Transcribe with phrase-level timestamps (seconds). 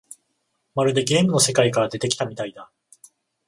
[0.73, 2.71] まるでゲームの世界から出てきたみたいだ